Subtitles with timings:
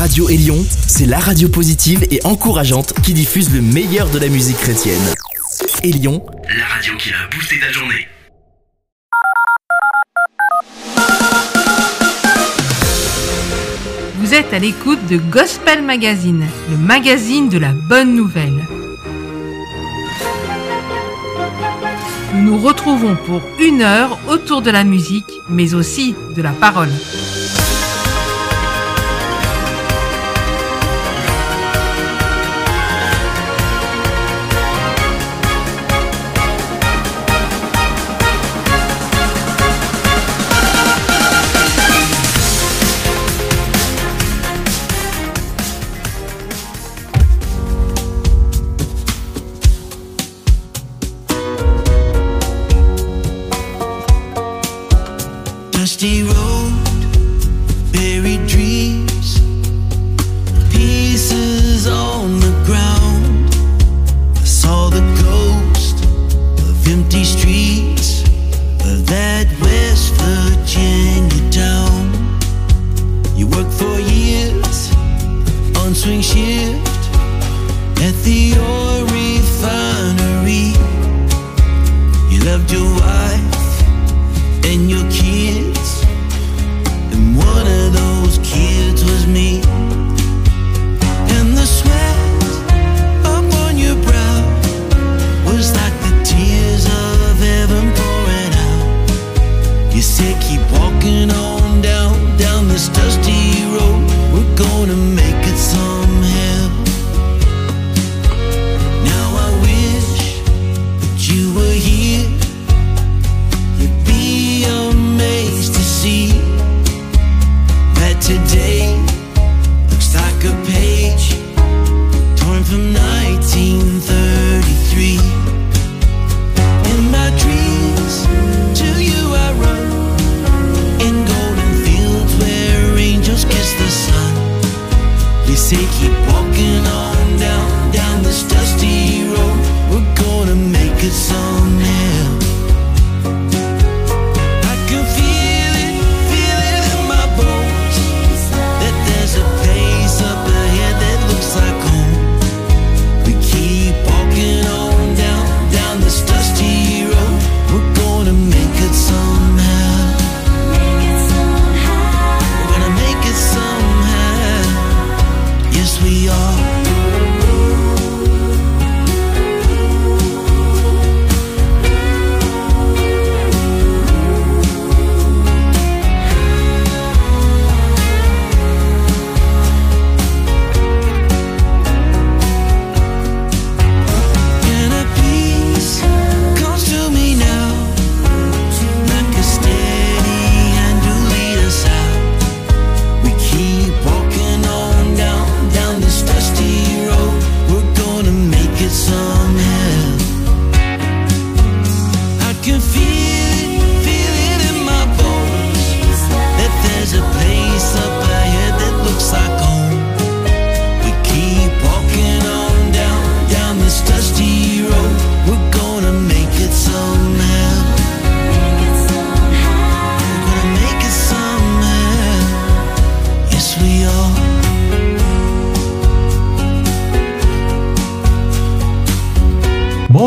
[0.00, 4.56] Radio Élion, c'est la radio positive et encourageante qui diffuse le meilleur de la musique
[4.56, 5.02] chrétienne.
[5.82, 6.24] Élion,
[6.58, 8.08] la radio qui a boosté ta journée.
[14.20, 18.64] Vous êtes à l'écoute de Gospel Magazine, le magazine de la bonne nouvelle.
[22.36, 26.88] Nous nous retrouvons pour une heure autour de la musique, mais aussi de la parole.
[56.00, 56.59] Dusty road,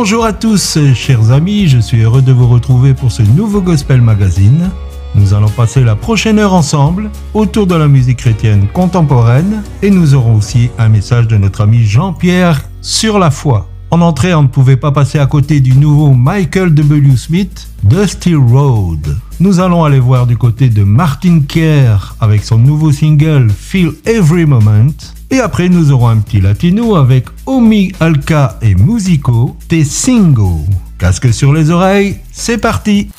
[0.03, 4.01] Bonjour à tous, chers amis, je suis heureux de vous retrouver pour ce nouveau Gospel
[4.01, 4.69] Magazine.
[5.15, 10.13] Nous allons passer la prochaine heure ensemble autour de la musique chrétienne contemporaine et nous
[10.13, 13.69] aurons aussi un message de notre ami Jean-Pierre sur la foi.
[13.91, 17.15] En entrée, on ne pouvait pas passer à côté du nouveau Michael W.
[17.15, 19.15] Smith, Dusty Road.
[19.39, 24.45] Nous allons aller voir du côté de Martin Kerr avec son nouveau single Feel Every
[24.45, 24.91] Moment.
[25.33, 30.63] Et après, nous aurons un petit latino avec Omi Alka et Musico, Te Singo.
[30.99, 33.09] Casque sur les oreilles, c'est parti!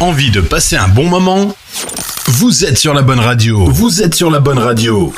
[0.00, 1.54] Envie de passer un bon moment?
[2.26, 3.66] Vous êtes sur la bonne radio.
[3.66, 5.12] Vous êtes sur la bonne radio.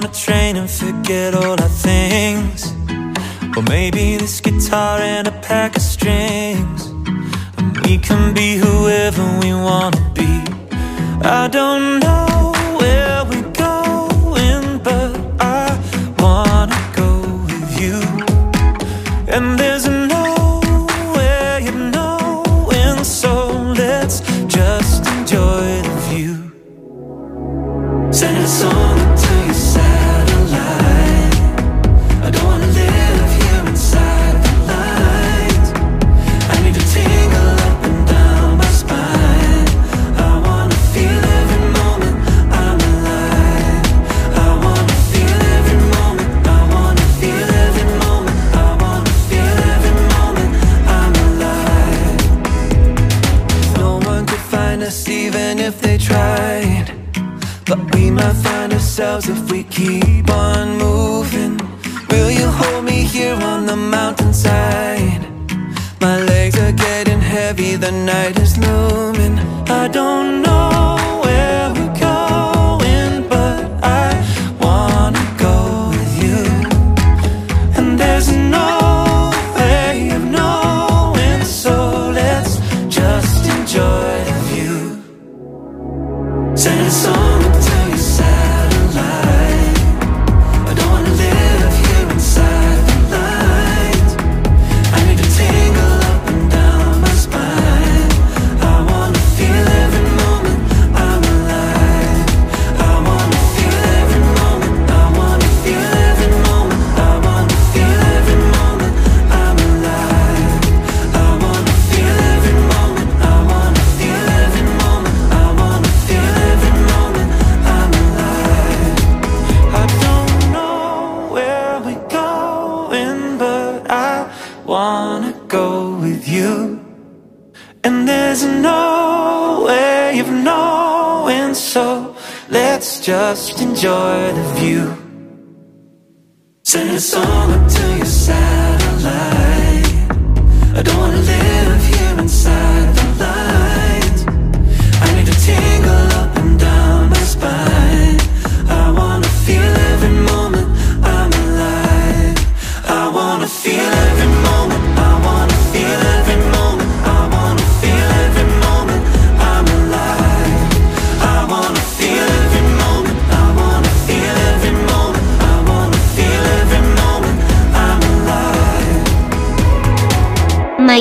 [0.00, 2.72] On a train and forget all our things.
[3.56, 6.86] Or maybe this guitar and a pack of strings.
[7.58, 10.30] And we can be whoever we wanna be.
[11.22, 12.29] I don't know
[57.70, 61.56] But we might find ourselves if we keep on moving
[62.10, 65.22] Will you hold me here on the mountainside?
[66.00, 69.38] My legs are getting heavy, the night is looming
[69.68, 70.49] I don't know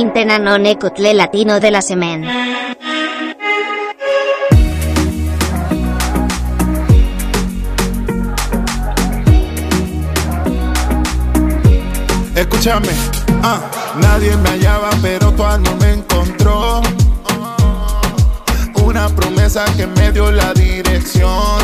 [0.09, 2.25] no necotle latino de la semen.
[12.35, 12.89] Escúchame,
[13.43, 13.61] ah,
[14.01, 16.81] nadie me hallaba, pero tu alma me encontró.
[18.83, 21.59] Una promesa que me dio la dirección.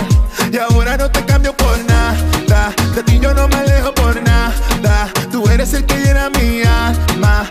[0.51, 2.74] Y ahora no te cambio por nada.
[2.94, 5.09] De ti yo no me alejo por nada.
[5.31, 7.50] Tú eres el que llena mi alma.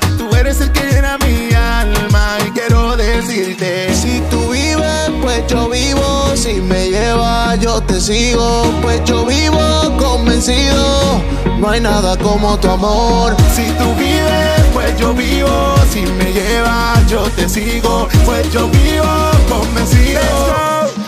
[0.56, 2.38] Que llena mi alma.
[2.46, 6.36] Y quiero decirte: Si tú vives, pues yo vivo.
[6.36, 8.62] Si me llevas, yo te sigo.
[8.80, 9.58] Pues yo vivo
[9.98, 11.20] convencido.
[11.58, 13.34] No hay nada como tu amor.
[13.52, 15.74] Si tú vives, pues yo vivo.
[15.92, 18.08] Si me llevas, yo te sigo.
[18.24, 20.20] Pues yo vivo convencido.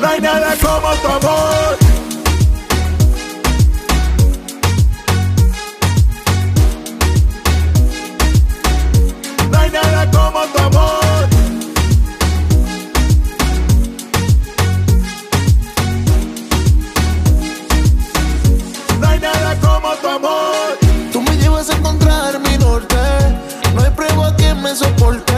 [0.00, 1.95] No hay nada como tu amor.
[9.96, 11.28] nada como tu amor.
[19.00, 20.78] No hay nada como tu amor.
[21.12, 22.96] Tú me llevas a encontrar mi norte.
[23.74, 25.32] No hay prueba que me soporte.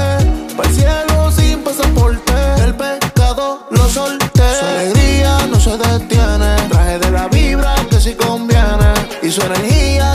[0.57, 2.33] Para el cielo sin pasaporte.
[2.65, 4.49] El pecado lo solté.
[4.59, 6.57] Su alegría no se detiene.
[6.69, 8.93] Traje de la vibra que sí conviene.
[9.23, 10.13] Y su energía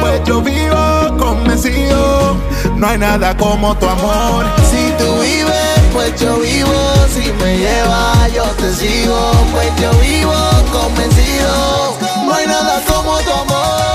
[0.00, 2.36] Pues yo vivo convencido,
[2.76, 4.46] no hay nada como tu amor.
[4.70, 6.72] Si tú vives, pues yo vivo.
[7.12, 9.32] Si me llevas, yo te sigo.
[9.52, 10.32] Pues yo vivo
[10.72, 13.89] convencido, no hay nada como tu amor.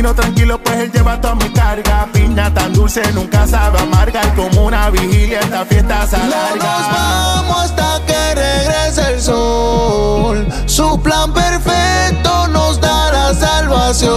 [0.00, 2.08] camino tranquilo, pues él lleva toda mi carga.
[2.10, 4.22] Piña tan dulce, nunca sabe amarga.
[4.24, 6.56] Y como una vigilia, esta fiesta se alarga.
[6.56, 10.46] No nos vamos hasta que regrese el sol.
[10.64, 14.10] Su plan perfecto nos dará salvación.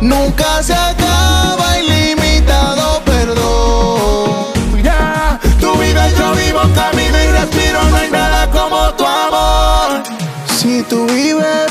[0.00, 4.82] Nunca se acaba ilimitado perdón.
[4.82, 7.84] Ya, tu vida yo vivo, camino y respiro.
[7.90, 10.02] No hay nada como tu amor.
[10.48, 11.67] Si tú vives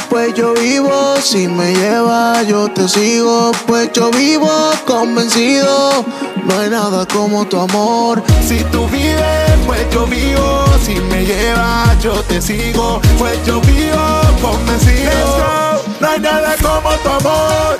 [1.47, 3.51] me lleva, yo te sigo.
[3.65, 4.49] Pues yo vivo
[4.85, 6.05] convencido.
[6.45, 8.21] No hay nada como tu amor.
[8.47, 10.65] Si tú vives, pues yo vivo.
[10.83, 13.01] Si me lleva, yo te sigo.
[13.17, 15.81] Pues yo vivo convencido.
[15.99, 17.76] No hay nada como tu amor.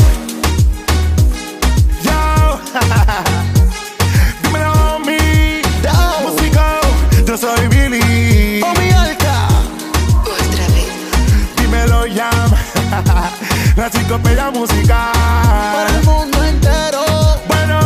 [13.77, 15.11] La psicopedia musical.
[15.13, 17.05] Para el mundo entero.
[17.47, 17.79] Bueno,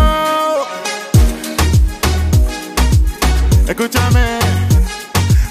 [3.67, 4.39] escúchame.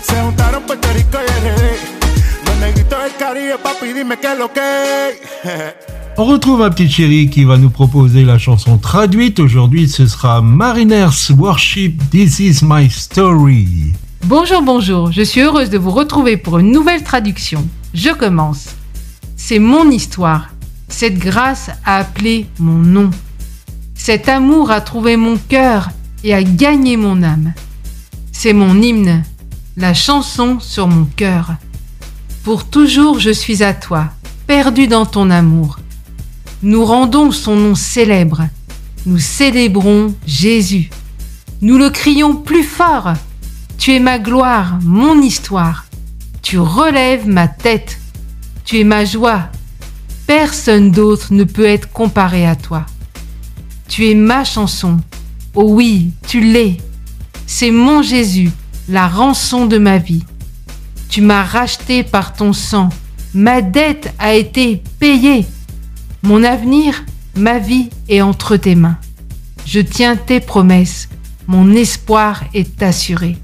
[0.02, 2.46] Se juntaron Puerto Rico y RD.
[2.46, 5.20] Los negritos del Caribe, papi, dime qué es lo que.
[6.16, 9.40] On retrouve ma petite chérie qui va nous proposer la chanson traduite.
[9.40, 13.92] Aujourd'hui, ce sera Mariners Worship This Is My Story.
[14.24, 17.68] Bonjour, bonjour, je suis heureuse de vous retrouver pour une nouvelle traduction.
[17.92, 18.79] Je commence.
[19.42, 20.50] C'est mon histoire.
[20.88, 23.10] Cette grâce a appelé mon nom.
[23.96, 25.88] Cet amour a trouvé mon cœur
[26.22, 27.52] et a gagné mon âme.
[28.30, 29.24] C'est mon hymne,
[29.76, 31.54] la chanson sur mon cœur.
[32.44, 34.10] Pour toujours je suis à toi,
[34.46, 35.80] perdu dans ton amour.
[36.62, 38.42] Nous rendons son nom célèbre.
[39.04, 40.90] Nous célébrons Jésus.
[41.60, 43.14] Nous le crions plus fort.
[43.78, 45.86] Tu es ma gloire, mon histoire.
[46.42, 47.99] Tu relèves ma tête.
[48.70, 49.48] Tu es ma joie.
[50.28, 52.86] Personne d'autre ne peut être comparé à toi.
[53.88, 55.00] Tu es ma chanson.
[55.56, 56.76] Oh oui, tu l'es.
[57.48, 58.52] C'est mon Jésus,
[58.88, 60.22] la rançon de ma vie.
[61.08, 62.90] Tu m'as racheté par ton sang.
[63.34, 65.46] Ma dette a été payée.
[66.22, 68.98] Mon avenir, ma vie est entre tes mains.
[69.66, 71.08] Je tiens tes promesses.
[71.48, 73.36] Mon espoir est assuré.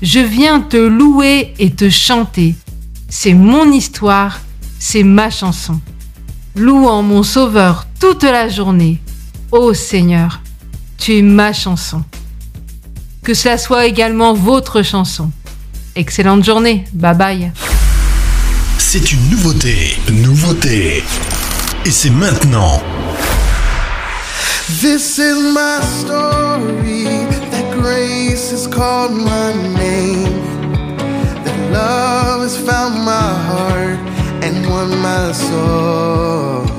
[0.00, 2.54] Je viens te louer et te chanter.
[3.10, 4.40] C'est mon histoire,
[4.78, 5.80] c'est ma chanson.
[6.54, 9.00] Louant mon Sauveur toute la journée.
[9.52, 10.40] Ô Seigneur,
[10.98, 12.02] tu es ma chanson.
[13.22, 15.30] Que cela soit également votre chanson.
[15.94, 17.52] Excellente journée, bye bye.
[18.78, 19.96] C'est une nouveauté.
[20.10, 21.02] Nouveauté.
[21.84, 22.82] Et c'est maintenant.
[24.80, 27.04] This is my story.
[27.50, 30.42] That grace has called my name.
[31.44, 34.15] That love has found my heart
[34.46, 36.75] and won my soul.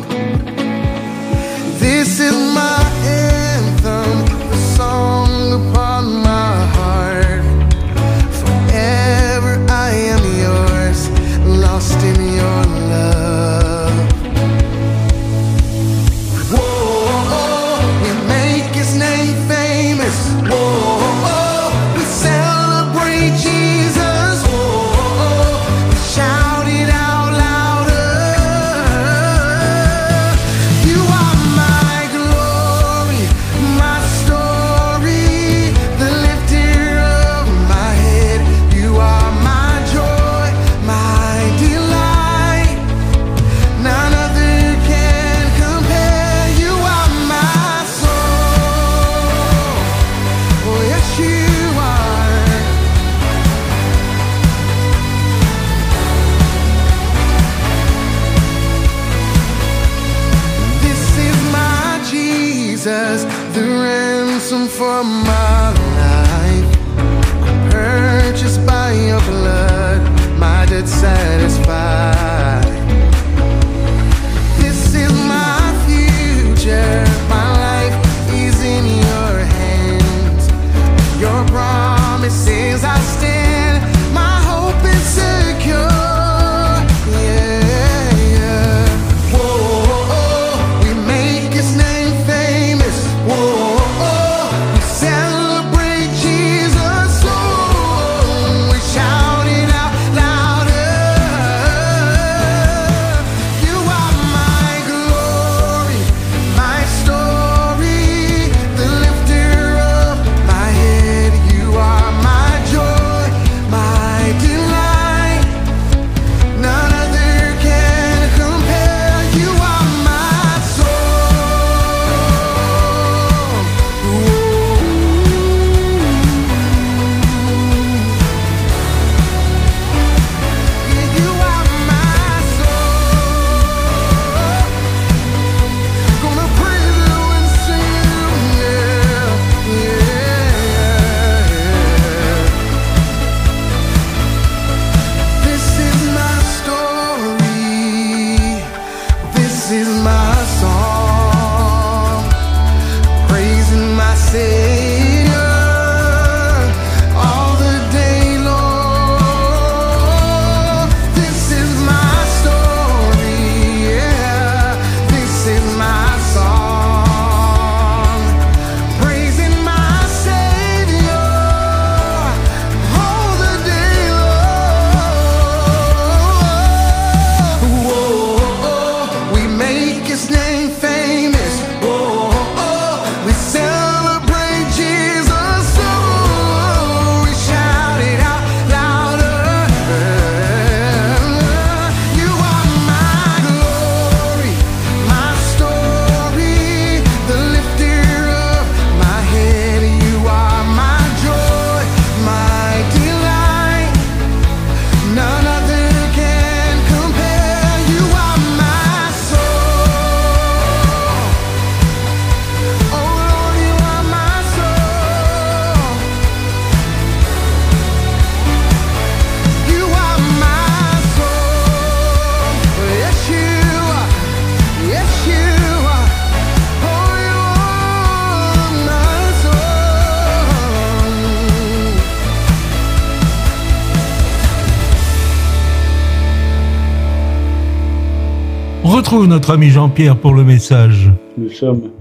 [238.98, 241.12] Retrouve notre ami Jean-Pierre pour le message.
[241.38, 241.92] Nous sommes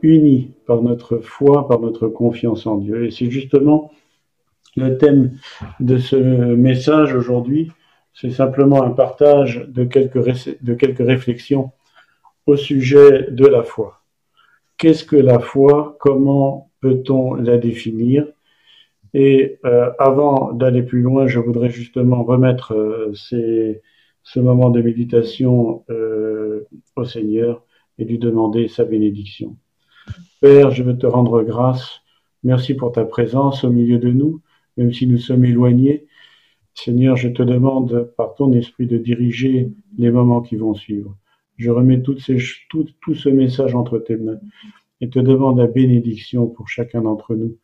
[0.00, 3.04] unis par notre foi, par notre confiance en Dieu.
[3.04, 3.92] Et c'est justement
[4.74, 5.32] le thème
[5.78, 7.70] de ce message aujourd'hui.
[8.14, 10.24] C'est simplement un partage de quelques,
[10.62, 11.72] de quelques réflexions
[12.46, 14.00] au sujet de la foi.
[14.78, 15.98] Qu'est-ce que la foi?
[16.00, 18.26] Comment peut-on la définir?
[19.12, 23.82] Et euh, avant d'aller plus loin, je voudrais justement remettre euh, ces,
[24.32, 27.64] ce moment de méditation euh, au Seigneur
[27.98, 29.56] et lui demander sa bénédiction.
[30.42, 32.02] Père, je veux te rendre grâce.
[32.44, 34.42] Merci pour ta présence au milieu de nous,
[34.76, 36.06] même si nous sommes éloignés.
[36.74, 41.16] Seigneur, je te demande par ton esprit de diriger les moments qui vont suivre.
[41.56, 42.36] Je remets toutes ces,
[42.68, 44.40] tout, tout ce message entre tes mains
[45.00, 47.56] et te demande la bénédiction pour chacun d'entre nous.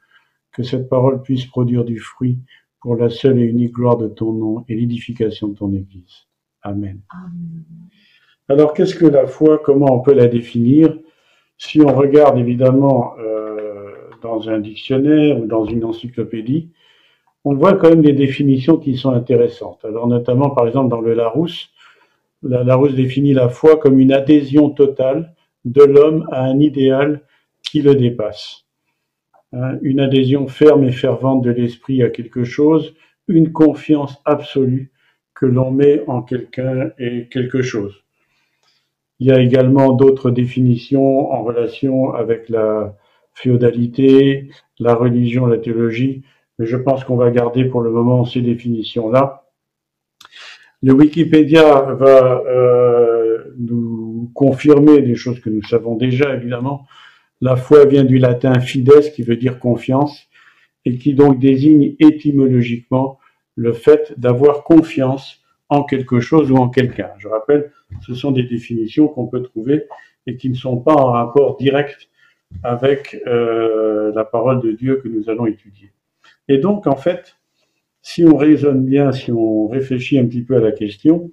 [0.51, 2.39] Que cette parole puisse produire du fruit
[2.81, 6.27] pour la seule et unique gloire de ton nom et l'édification de ton Église.
[6.65, 7.01] Amen.
[8.49, 10.97] Alors, qu'est-ce que la foi Comment on peut la définir?
[11.59, 16.71] Si on regarde évidemment euh, dans un dictionnaire ou dans une encyclopédie,
[17.45, 19.85] on voit quand même des définitions qui sont intéressantes.
[19.85, 21.69] Alors, notamment, par exemple, dans le Larousse,
[22.43, 25.35] la Larousse définit la foi comme une adhésion totale
[25.67, 27.21] de l'homme à un idéal
[27.63, 28.65] qui le dépasse.
[29.53, 32.95] Hein, une adhésion ferme et fervente de l'esprit à quelque chose,
[33.29, 34.94] une confiance absolue
[35.35, 38.05] que l'on met en quelqu'un et quelque chose.
[39.21, 42.97] Il y a également d'autres définitions en relation avec la
[43.33, 46.23] féodalité, la religion, la théologie,
[46.59, 49.45] mais je pense qu'on va garder pour le moment ces définitions-là.
[50.83, 56.87] Le Wikipédia va euh, nous confirmer des choses que nous savons déjà, évidemment.
[57.41, 60.29] La foi vient du latin fides, qui veut dire confiance,
[60.85, 63.19] et qui donc désigne étymologiquement
[63.57, 67.11] le fait d'avoir confiance en quelque chose ou en quelqu'un.
[67.19, 67.73] Je rappelle,
[68.07, 69.85] ce sont des définitions qu'on peut trouver
[70.27, 72.09] et qui ne sont pas en rapport direct
[72.63, 75.93] avec euh, la parole de Dieu que nous allons étudier.
[76.49, 77.37] Et donc, en fait,
[78.03, 81.33] si on raisonne bien, si on réfléchit un petit peu à la question,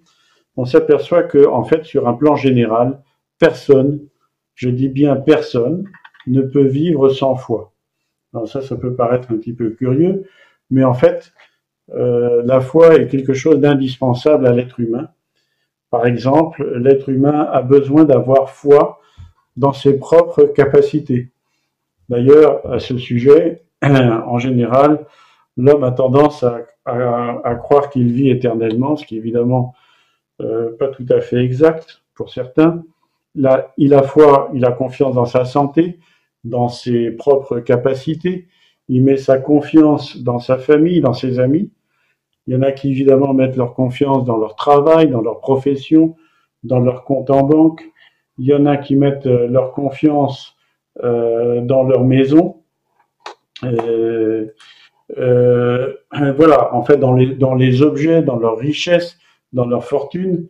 [0.57, 3.01] on s'aperçoit que, en fait, sur un plan général,
[3.37, 3.99] personne,
[4.55, 5.85] je dis bien personne,
[6.27, 7.73] ne peut vivre sans foi.
[8.33, 10.23] Alors ça, ça peut paraître un petit peu curieux,
[10.69, 11.33] mais en fait,
[11.93, 15.09] euh, la foi est quelque chose d'indispensable à l'être humain.
[15.89, 18.99] Par exemple, l'être humain a besoin d'avoir foi
[19.57, 21.31] dans ses propres capacités.
[22.07, 25.05] D'ailleurs, à ce sujet, en général,
[25.57, 29.75] l'homme a tendance à, croire qu'il vit éternellement, ce qui est évidemment
[30.41, 32.83] euh, pas tout à fait exact pour certains.
[33.35, 35.99] Il a foi, il a confiance dans sa santé,
[36.43, 38.47] dans ses propres capacités,
[38.87, 41.71] il met sa confiance dans sa famille, dans ses amis.
[42.47, 46.15] Il y en a qui évidemment mettent leur confiance dans leur travail, dans leur profession,
[46.63, 47.83] dans leur compte en banque.
[48.37, 50.55] Il y en a qui mettent euh, leur confiance
[51.03, 52.57] euh, dans leur maison.
[53.63, 54.47] Euh,
[55.15, 59.17] voilà, en fait, dans les, objets, dans leur richesse,
[59.53, 60.47] dans leur fortune,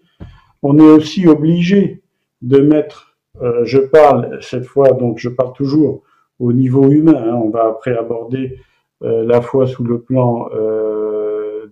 [0.63, 2.01] on est aussi obligé
[2.41, 3.17] de mettre,
[3.63, 6.03] je parle cette fois, donc je parle toujours
[6.41, 8.57] au niveau humain, hein, on va après aborder
[9.03, 10.49] euh, la foi sous le plan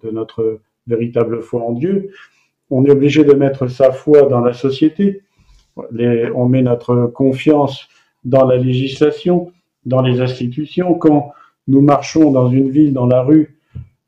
[0.02, 2.12] de notre véritable foi en Dieu,
[2.70, 5.22] on est obligé de mettre sa foi dans la société,
[5.76, 7.88] on met notre confiance
[8.24, 9.52] dans la législation,
[9.86, 11.32] dans les institutions, quand
[11.68, 13.60] nous marchons dans une ville, dans la rue,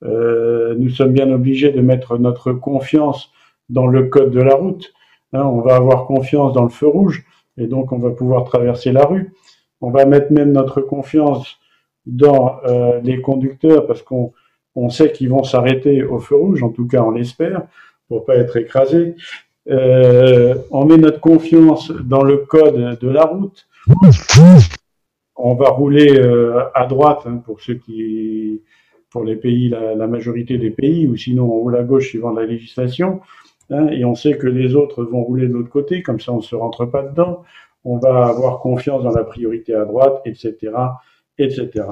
[0.04, 3.32] euh, nous sommes bien obligés de mettre notre confiance
[3.70, 4.94] dans le code de la route.
[5.34, 7.24] Hein, on va avoir confiance dans le feu rouge
[7.58, 9.34] et donc on va pouvoir traverser la rue.
[9.82, 11.58] On va mettre même notre confiance
[12.06, 14.34] dans euh, les conducteurs parce qu'on
[14.76, 17.64] on sait qu'ils vont s'arrêter au feu rouge, en tout cas on l'espère,
[18.08, 19.16] pour pas être écrasé.
[19.70, 23.68] Euh, on met notre confiance dans le code de la route
[25.44, 28.62] on va rouler euh, à droite hein, pour ceux qui,
[29.10, 32.46] pour les pays, la, majorité des pays, ou sinon on roule à gauche suivant la
[32.46, 33.22] législation.
[33.72, 36.38] Hein, et on sait que les autres vont rouler de l'autre côté, comme ça on
[36.38, 37.44] ne se rentre pas dedans.
[37.84, 40.56] On va avoir confiance dans la priorité à droite, etc.,
[41.38, 41.86] etc.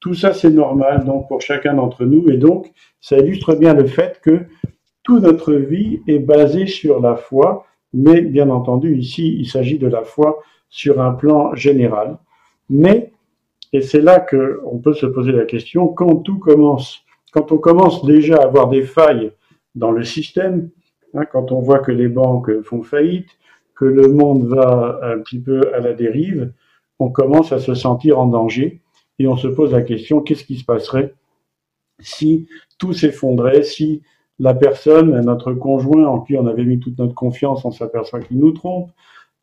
[0.00, 3.86] Tout ça c'est normal donc pour chacun d'entre nous, et donc ça illustre bien le
[3.86, 4.46] fait que
[5.02, 9.88] toute notre vie est basée sur la foi, mais bien entendu ici il s'agit de
[9.88, 12.18] la foi sur un plan général.
[12.68, 13.12] Mais,
[13.72, 18.04] et c'est là qu'on peut se poser la question, quand tout commence, quand on commence
[18.04, 19.32] déjà à avoir des failles
[19.74, 20.70] dans le système,
[21.14, 23.28] hein, quand on voit que les banques font faillite,
[23.76, 26.52] que le monde va un petit peu à la dérive,
[26.98, 28.80] on commence à se sentir en danger
[29.18, 31.14] et on se pose la question, qu'est-ce qui se passerait
[31.98, 34.02] si tout s'effondrait, si
[34.38, 38.38] la personne, notre conjoint en qui on avait mis toute notre confiance, on s'aperçoit qu'il
[38.38, 38.90] nous trompe,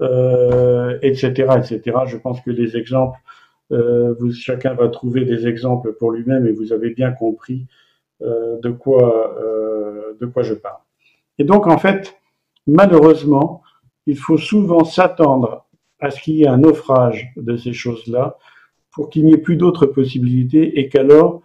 [0.02, 1.98] euh, etc., etc.
[2.06, 3.18] Je pense que les exemples,
[3.72, 7.66] euh, chacun va trouver des exemples pour lui-même et vous avez bien compris
[8.22, 9.36] euh, de quoi
[10.20, 10.78] de quoi je parle.
[11.40, 12.16] Et donc en fait,
[12.68, 13.64] malheureusement,
[14.06, 15.66] il faut souvent s'attendre
[16.00, 18.38] à ce qu'il y ait un naufrage de ces choses-là
[18.92, 21.42] pour qu'il n'y ait plus d'autres possibilités et qu'alors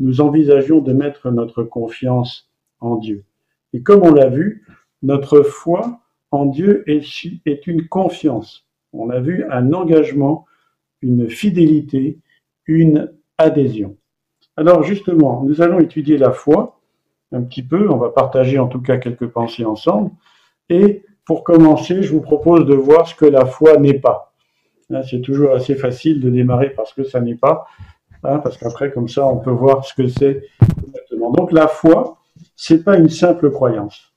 [0.00, 3.24] nous envisagions de mettre notre confiance en Dieu.
[3.72, 4.66] Et comme on l'a vu,
[5.02, 8.66] notre foi en Dieu est, une confiance.
[8.92, 10.46] On a vu un engagement,
[11.00, 12.18] une fidélité,
[12.66, 13.96] une adhésion.
[14.56, 16.80] Alors justement, nous allons étudier la foi
[17.32, 20.10] un petit peu, on va partager en tout cas quelques pensées ensemble.
[20.68, 24.32] Et pour commencer, je vous propose de voir ce que la foi n'est pas.
[24.90, 27.66] Hein, c'est toujours assez facile de démarrer parce que ça n'est pas,
[28.24, 30.42] hein, parce qu'après, comme ça, on peut voir ce que c'est
[30.86, 31.30] exactement.
[31.30, 32.18] Donc la foi,
[32.56, 34.12] c'est pas une simple croyance.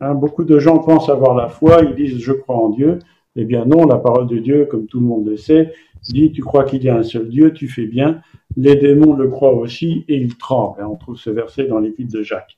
[0.00, 2.98] Hein, beaucoup de gens pensent avoir la foi, ils disent je crois en Dieu.
[3.36, 6.42] Eh bien non, la parole de Dieu, comme tout le monde le sait, dit tu
[6.42, 8.20] crois qu'il y a un seul Dieu, tu fais bien.
[8.56, 10.84] Les démons le croient aussi et ils tremblent.
[10.84, 12.56] On trouve ce verset dans l'épître de Jacques.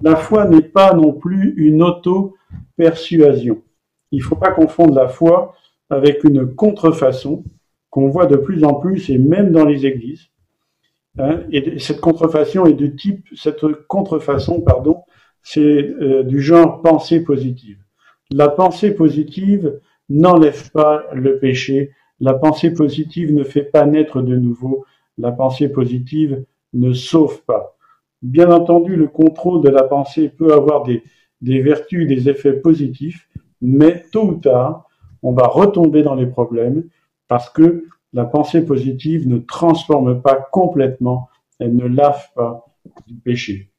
[0.00, 1.82] La foi n'est pas non plus une
[2.78, 3.62] auto-persuasion.
[4.10, 5.54] Il ne faut pas confondre la foi
[5.90, 7.44] avec une contrefaçon
[7.90, 10.28] qu'on voit de plus en plus et même dans les églises.
[11.18, 15.02] Hein, et cette contrefaçon est de type, cette contrefaçon, pardon,
[15.42, 17.78] c'est euh, du genre pensée positive.
[18.30, 21.90] La pensée positive n'enlève pas le péché.
[22.20, 24.86] La pensée positive ne fait pas naître de nouveau.
[25.18, 27.76] La pensée positive ne sauve pas.
[28.22, 31.02] Bien entendu, le contrôle de la pensée peut avoir des,
[31.42, 33.28] des vertus, des effets positifs,
[33.60, 34.88] mais tôt ou tard,
[35.22, 36.84] on va retomber dans les problèmes
[37.28, 41.28] parce que la pensée positive ne transforme pas complètement,
[41.58, 42.66] elle ne lave pas
[43.06, 43.70] du péché.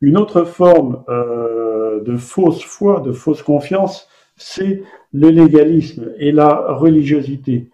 [0.00, 6.72] Une autre forme euh, de fausse foi, de fausse confiance, c'est le légalisme et la
[6.72, 7.70] religiosité.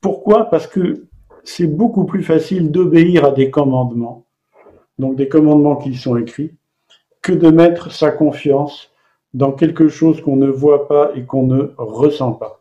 [0.00, 0.50] Pourquoi?
[0.50, 1.06] Parce que
[1.44, 4.26] c'est beaucoup plus facile d'obéir à des commandements,
[4.98, 6.52] donc des commandements qui sont écrits,
[7.26, 8.92] que de mettre sa confiance
[9.34, 12.60] dans quelque chose qu'on ne voit pas et qu'on ne ressent pas.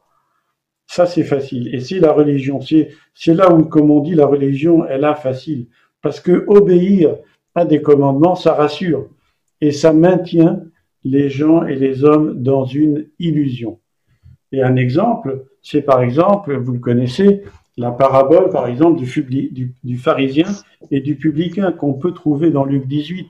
[0.88, 1.74] Ça, c'est facile.
[1.76, 2.60] Et c'est la religion.
[2.62, 5.68] C'est là où, comme on dit, la religion est là facile.
[6.02, 7.16] Parce que obéir
[7.54, 9.08] à des commandements, ça rassure.
[9.62, 10.64] Et ça maintient
[11.04, 13.80] les gens et les hommes dans une illusion.
[14.52, 17.44] Et un exemple, c'est par exemple, vous le connaissez,
[17.78, 20.48] la parabole, par exemple, du, du pharisien
[20.90, 23.30] et du publicain qu'on peut trouver dans Luc 18.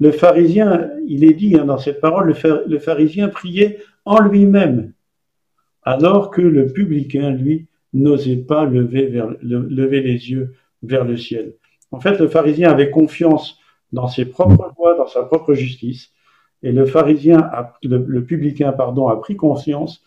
[0.00, 2.34] Le pharisien, il est dit hein, dans cette parole,
[2.66, 4.92] le, pharisien priait en lui-même,
[5.82, 9.10] alors que le publicain, lui, n'osait pas lever,
[10.00, 11.54] les yeux vers le ciel.
[11.90, 13.58] En fait, le pharisien avait confiance
[13.92, 16.12] dans ses propres voies, dans sa propre justice,
[16.62, 17.50] et le pharisien,
[17.82, 20.02] le, publicain, pardon, a pris conscience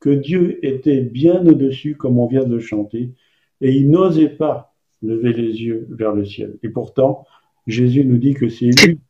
[0.00, 3.10] que Dieu était bien au-dessus, comme on vient de le chanter,
[3.60, 6.56] et il n'osait pas lever les yeux vers le ciel.
[6.62, 7.26] Et pourtant,
[7.66, 9.00] Jésus nous dit que c'est lui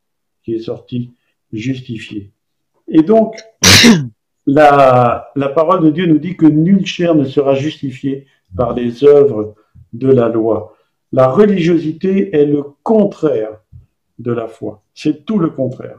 [0.44, 1.12] qui est sorti
[1.52, 2.30] justifié.
[2.88, 3.36] Et donc,
[4.46, 8.26] la, parole de Dieu nous dit que nulle chair ne sera justifiée
[8.56, 9.54] par les œuvres
[9.92, 10.76] de la loi.
[11.12, 13.60] La religiosité est le contraire
[14.18, 14.82] de la foi.
[14.94, 15.98] C'est tout le contraire.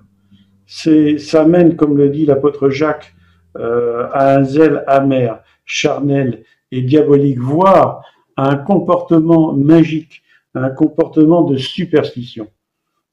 [0.68, 3.14] C'est, ça mène, comme le dit l'apôtre Jacques,
[3.58, 8.04] euh, à un zèle amer, charnel et diabolique, voire
[8.36, 12.48] à un comportement magique, à un comportement de superstition.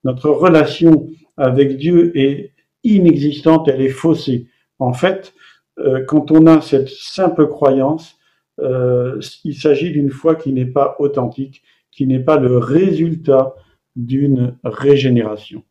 [0.04, 2.52] Notre relation avec Dieu est
[2.84, 4.48] inexistante, elle est faussée.
[4.78, 5.34] En fait,
[5.78, 8.18] euh, quand on a cette simple croyance,
[8.60, 13.54] euh, il s'agit d'une foi qui n'est pas authentique, qui n'est pas le résultat
[13.96, 15.62] d'une régénération.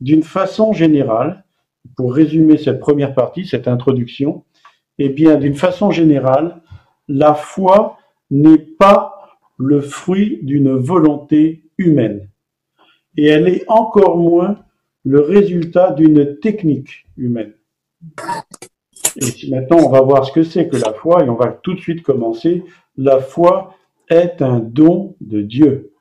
[0.00, 1.44] D'une façon générale,
[1.96, 4.44] pour résumer cette première partie, cette introduction,
[4.98, 6.60] eh bien, d'une façon générale,
[7.08, 7.98] la foi
[8.30, 12.28] n'est pas le fruit d'une volonté humaine.
[13.16, 14.58] Et elle est encore moins
[15.04, 17.54] le résultat d'une technique humaine.
[19.16, 21.74] Et maintenant on va voir ce que c'est que la foi, et on va tout
[21.74, 22.64] de suite commencer.
[22.96, 23.74] La foi
[24.08, 25.92] est un don de Dieu.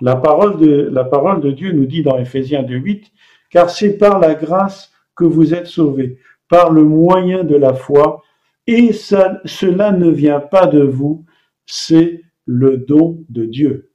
[0.00, 3.04] La parole de, la parole de Dieu nous dit dans Ephésiens 2.8,
[3.50, 8.22] car c'est par la grâce que vous êtes sauvés, par le moyen de la foi,
[8.66, 11.24] et ça, cela ne vient pas de vous,
[11.66, 13.90] c'est le don de Dieu.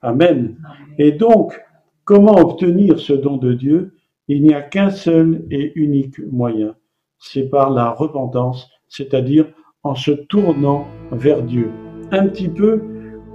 [0.00, 0.56] Amen.
[0.98, 1.60] Et donc,
[2.04, 3.94] comment obtenir ce don de Dieu?
[4.28, 6.74] Il n'y a qu'un seul et unique moyen,
[7.18, 9.46] c'est par la repentance, c'est-à-dire
[9.82, 11.70] en se tournant vers Dieu.
[12.10, 12.80] Un petit peu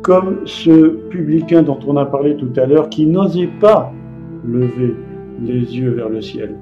[0.02, 3.92] comme ce publicain dont on a parlé tout à l'heure qui n'osait pas
[4.46, 4.96] lever
[5.44, 6.56] les yeux vers le ciel.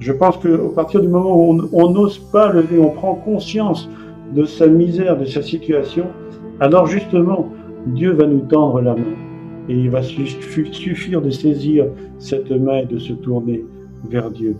[0.00, 3.88] Je pense qu'à partir du moment où on n'ose pas lever, on prend conscience
[4.34, 6.06] de sa misère, de sa situation,
[6.60, 7.48] alors justement,
[7.86, 9.33] Dieu va nous tendre la main
[9.68, 11.86] et il va suffire de saisir
[12.18, 13.64] cette main et de se tourner
[14.10, 14.56] vers Dieu.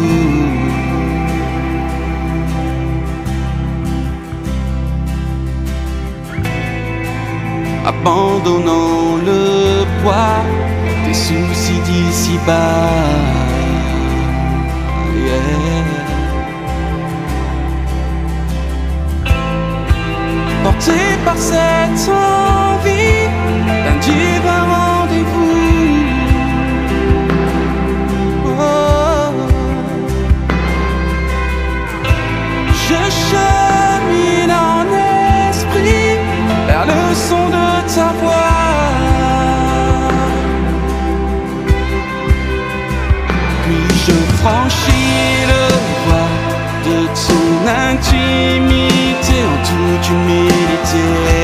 [7.85, 10.43] Abandonnant le poids
[11.05, 13.37] des soucis d'ici-bas.
[20.67, 23.23] Porté par cette envie
[23.85, 25.63] d'un divin rendez-vous.
[28.45, 29.31] Oh.
[32.85, 34.83] Je chemine en
[35.49, 36.17] esprit
[36.67, 38.57] vers le son de ta voix.
[43.63, 45.65] Puis je franchis le
[46.03, 46.31] voie
[46.87, 47.47] de ton
[47.87, 50.56] intimité en toute humilité.
[50.89, 51.36] Ce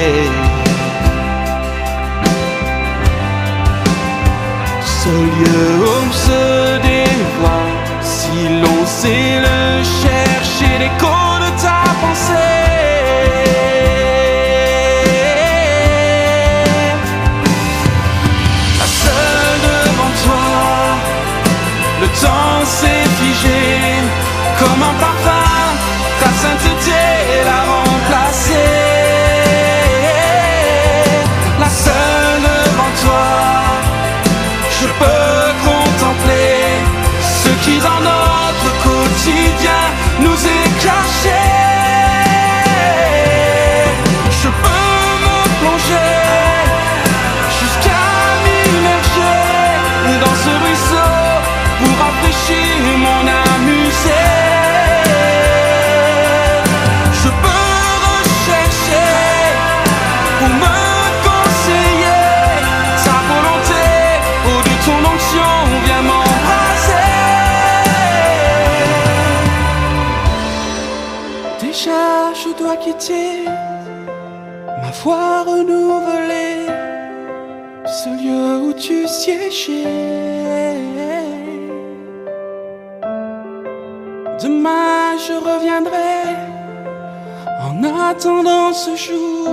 [88.53, 89.49] attendant ce jour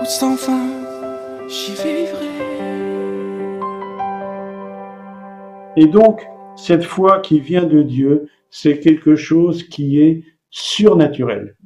[0.00, 0.68] où sans fin
[1.48, 2.28] j'y vivrai.
[5.76, 6.22] Et donc,
[6.56, 11.56] cette foi qui vient de Dieu, c'est quelque chose qui est surnaturel.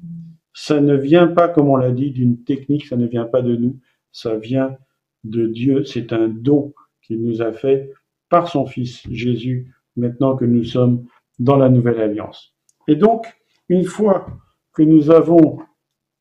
[0.54, 3.56] Ça ne vient pas, comme on l'a dit, d'une technique, ça ne vient pas de
[3.56, 3.78] nous,
[4.10, 4.76] ça vient
[5.24, 5.84] de Dieu.
[5.84, 7.90] C'est un don qu'il nous a fait
[8.28, 11.06] par son Fils Jésus, maintenant que nous sommes
[11.38, 12.54] dans la nouvelle alliance.
[12.88, 13.26] Et donc,
[13.68, 14.26] une fois
[14.74, 15.58] que nous avons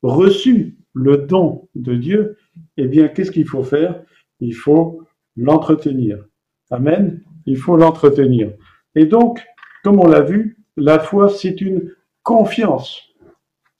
[0.02, 2.36] reçu le don de Dieu,
[2.76, 4.02] eh bien, qu'est-ce qu'il faut faire?
[4.40, 5.02] Il faut
[5.36, 6.24] l'entretenir.
[6.70, 7.22] Amen.
[7.46, 8.52] Il faut l'entretenir.
[8.94, 9.42] Et donc,
[9.82, 13.02] comme on l'a vu, la foi, c'est une confiance.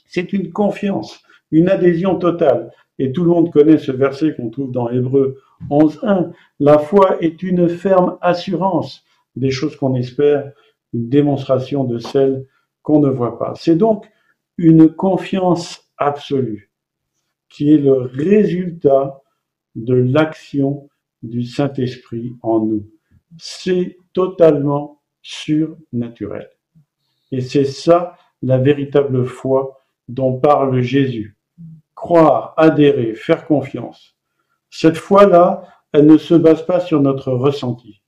[0.06, 2.70] C'est une confiance, une adhésion totale.
[2.98, 5.38] Et tout le monde connaît ce verset qu'on trouve dans Hébreu
[5.70, 6.32] 11.1.
[6.60, 9.04] La foi est une ferme assurance
[9.36, 10.52] des choses qu'on espère,
[10.92, 12.46] une démonstration de celles
[12.82, 13.54] qu'on ne voit pas.
[13.56, 14.06] C'est donc
[14.58, 16.72] une confiance absolue
[17.52, 19.20] qui est le résultat
[19.74, 20.88] de l'action
[21.22, 22.88] du Saint-Esprit en nous.
[23.38, 26.48] C'est totalement surnaturel.
[27.30, 31.36] Et c'est ça la véritable foi dont parle Jésus.
[31.94, 34.16] Croire, adhérer, faire confiance.
[34.70, 35.62] Cette foi-là,
[35.92, 38.02] elle ne se base pas sur notre ressenti.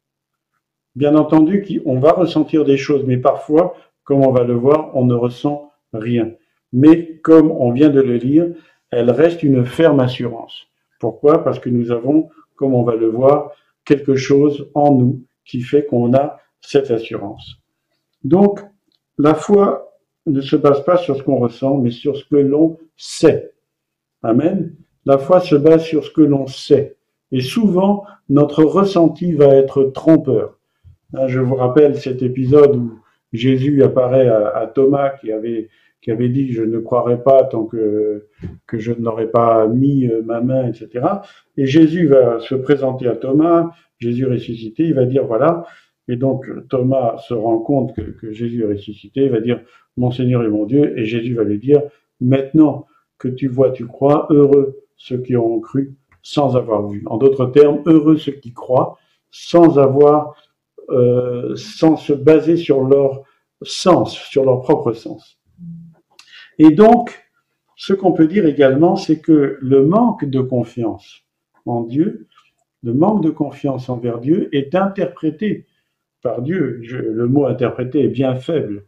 [0.96, 5.04] Bien entendu, on va ressentir des choses, mais parfois, comme on va le voir, on
[5.04, 6.32] ne ressent rien.
[6.74, 8.48] Mais comme on vient de le lire,
[8.90, 10.66] elle reste une ferme assurance.
[11.00, 11.42] Pourquoi?
[11.42, 13.52] Parce que nous avons, comme on va le voir,
[13.84, 17.56] quelque chose en nous qui fait qu'on a cette assurance.
[18.22, 18.60] Donc,
[19.18, 22.78] la foi ne se base pas sur ce qu'on ressent, mais sur ce que l'on
[22.96, 23.52] sait.
[24.22, 24.74] Amen.
[25.06, 26.96] La foi se base sur ce que l'on sait.
[27.30, 30.58] Et souvent, notre ressenti va être trompeur.
[31.26, 33.00] Je vous rappelle cet épisode où
[33.32, 35.68] Jésus apparaît à, Thomas qui avait,
[36.04, 38.26] qui avait dit je ne croirai pas tant que,
[38.66, 41.06] que je n'aurais pas mis euh, ma main, etc.
[41.56, 45.64] Et Jésus va se présenter à Thomas, Jésus ressuscité, il va dire voilà.
[46.06, 49.62] Et donc Thomas se rend compte que, Jésus est ressuscité, il va dire
[49.96, 51.80] mon Seigneur et mon Dieu, et Jésus va lui dire
[52.20, 52.86] maintenant
[53.18, 57.02] que tu vois, tu crois, heureux ceux qui auront cru sans avoir vu.
[57.06, 58.98] En d'autres termes, heureux ceux qui croient
[59.30, 60.34] sans avoir,
[60.90, 63.22] euh, sans se baser sur leur
[63.62, 65.38] sens, sur leur propre sens.
[66.58, 67.24] Et donc,
[67.76, 71.24] ce qu'on peut dire également, c'est que le manque de confiance
[71.66, 72.26] en Dieu,
[72.82, 75.66] le manque de confiance envers Dieu est interprété
[76.22, 76.80] par Dieu.
[76.90, 78.84] le mot interprété est bien faible.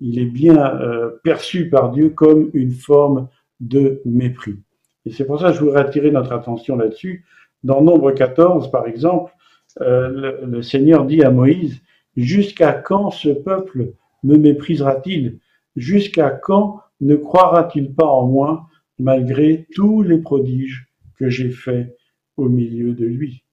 [0.00, 3.28] Il est bien euh, perçu par Dieu comme une forme
[3.60, 4.58] de mépris.
[5.04, 7.24] Et c'est pour ça que je voudrais attirer notre attention là-dessus.
[7.64, 9.32] Dans Nombre 14, par exemple,
[9.80, 10.08] euh,
[10.42, 11.80] le, le, Seigneur dit à Moïse,
[12.16, 15.38] Jusqu'à quand ce peuple me méprisera-t-il?
[15.76, 20.88] Jusqu'à quand ne croira-t-il pas en moi malgré tous les prodiges
[21.18, 21.96] que j'ai faits
[22.36, 23.44] au milieu de lui?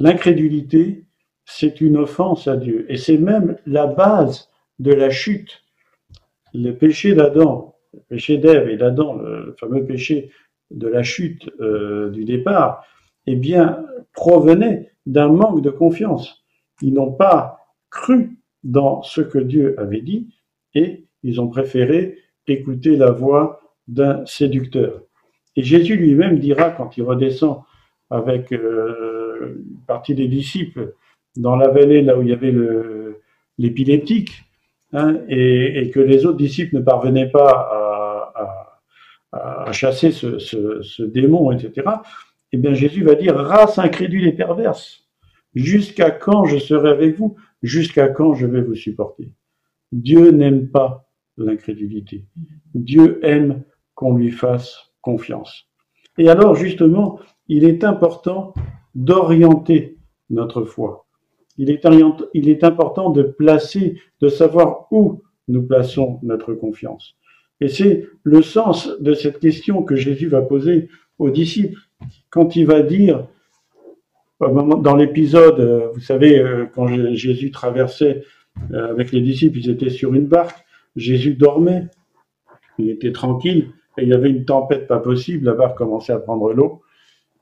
[0.00, 1.04] L'incrédulité,
[1.44, 4.48] c'est une offense à Dieu et c'est même la base
[4.78, 5.62] de la chute.
[6.54, 10.30] Le péché d'Adam, le péché d'Ève et d'Adam, le fameux péché
[10.70, 12.84] de la chute euh, du départ,
[13.26, 16.44] eh bien, provenait d'un manque de confiance.
[16.80, 17.58] Ils n'ont pas
[17.90, 20.34] cru dans ce que Dieu avait dit
[20.74, 25.02] et ils ont préféré écouter la voix d'un séducteur.
[25.56, 27.62] Et Jésus lui-même dira quand il redescend
[28.10, 30.94] avec euh, une partie des disciples
[31.36, 32.54] dans la vallée là où il y avait
[33.58, 34.44] l'épileptique,
[34.92, 37.68] hein, et, que les autres disciples ne parvenaient pas
[39.32, 41.88] à, chasser ce, ce, ce, démon, etc.
[42.52, 45.08] Eh bien Jésus va dire race incrédule et perverse,
[45.54, 49.32] jusqu'à quand je serai avec vous, jusqu'à quand je vais vous supporter?
[49.90, 51.08] Dieu n'aime pas
[51.44, 52.24] l'incrédulité.
[52.74, 53.62] Dieu aime
[53.94, 55.68] qu'on lui fasse confiance.
[56.18, 58.54] Et alors justement, il est important
[58.94, 59.98] d'orienter
[60.30, 61.06] notre foi.
[61.58, 61.86] Il est,
[62.34, 67.16] il est important de placer, de savoir où nous plaçons notre confiance.
[67.60, 71.78] Et c'est le sens de cette question que Jésus va poser aux disciples
[72.30, 73.28] quand il va dire,
[74.40, 78.24] dans l'épisode, vous savez, quand Jésus traversait
[78.72, 80.64] euh, avec les disciples, ils étaient sur une barque,
[80.96, 81.88] Jésus dormait,
[82.78, 86.18] il était tranquille, et il y avait une tempête pas possible, la barque commençait à
[86.18, 86.82] prendre l'eau,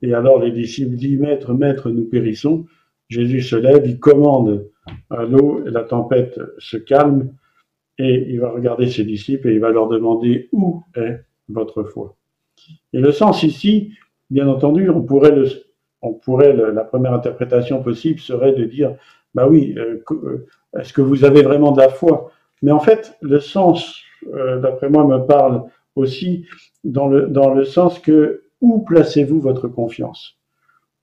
[0.02, 2.66] et alors les disciples disent, Maître, Maître, nous périssons.
[3.08, 4.68] Jésus se lève, il commande
[5.10, 7.32] à l'eau, la tempête se calme,
[8.00, 12.16] et il va regarder ses disciples et il va leur demander où est votre foi?
[12.92, 13.92] Et le sens ici,
[14.30, 15.48] bien entendu, on pourrait, le,
[16.00, 18.96] on pourrait la première interprétation possible serait de dire,
[19.34, 20.46] bah oui, euh, euh,
[20.78, 22.30] est-ce que vous avez vraiment de la foi?
[22.62, 24.02] Mais en fait, le sens,
[24.34, 25.64] euh, d'après moi, me parle
[25.96, 26.46] aussi
[26.84, 30.36] dans le, dans le sens que où placez-vous votre confiance?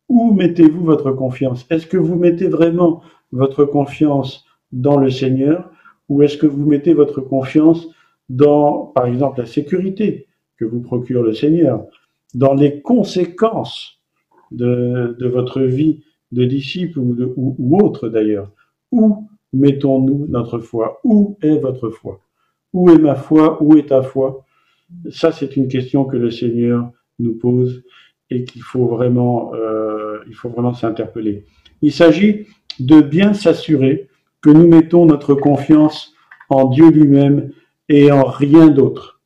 [0.09, 1.65] Où mettez-vous votre confiance?
[1.69, 3.01] Est-ce que vous mettez vraiment
[3.31, 5.69] votre confiance dans le Seigneur
[6.09, 7.87] ou est-ce que vous mettez votre confiance
[8.29, 10.27] dans, par exemple, la sécurité
[10.57, 11.85] que vous procure le Seigneur,
[12.33, 14.01] dans les conséquences
[14.51, 18.51] de, de votre vie de disciple ou, de, ou, ou autre d'ailleurs?
[18.91, 22.19] Où mettons-nous notre foi Où est votre foi?
[22.73, 23.61] Où est ma foi?
[23.61, 24.45] Où est ta foi?
[25.09, 27.83] Ça, c'est une question que le Seigneur nous pose
[28.29, 31.45] et qu'il faut vraiment, euh, il faut vraiment s'interpeller.
[31.81, 32.47] Il s'agit
[32.79, 34.09] de bien s'assurer
[34.41, 36.13] que nous mettons notre confiance
[36.49, 37.51] en Dieu lui-même
[37.89, 39.21] et en rien d'autre.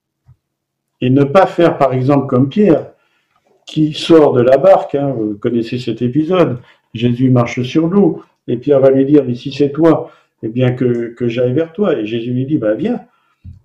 [1.01, 2.91] Et ne pas faire, par exemple, comme Pierre,
[3.65, 6.59] qui sort de la barque, hein, vous connaissez cet épisode,
[6.93, 10.11] Jésus marche sur l'eau, et Pierre va lui dire, mais si c'est toi,
[10.43, 11.97] eh bien que, que j'aille vers toi.
[11.97, 13.01] Et Jésus lui dit, bah viens.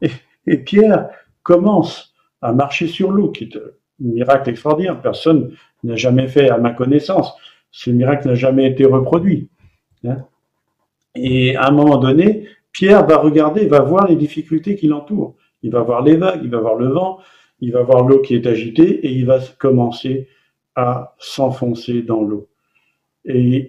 [0.02, 0.10] Et,
[0.46, 1.08] et Pierre
[1.42, 3.58] commence à marcher sur l'eau, qui est
[3.98, 5.00] miracle extraordinaire.
[5.00, 5.52] Personne
[5.84, 7.34] n'a jamais fait à ma connaissance.
[7.70, 9.48] Ce miracle n'a jamais été reproduit.
[10.04, 10.18] Hein.
[11.14, 15.34] Et à un moment donné, Pierre va regarder, va voir les difficultés qui l'entourent.
[15.62, 17.18] Il va voir les vagues, il va voir le vent,
[17.60, 20.28] il va voir l'eau qui est agitée et il va commencer
[20.74, 22.48] à s'enfoncer dans l'eau.
[23.28, 23.68] Et,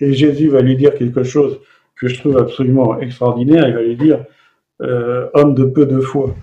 [0.00, 1.60] Jésus va lui dire quelque chose
[1.96, 3.66] que je trouve absolument extraordinaire.
[3.68, 4.24] Il va lui dire,
[4.82, 6.34] euh, homme de peu de foi.